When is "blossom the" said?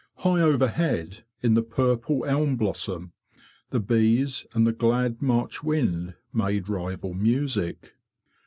2.55-3.79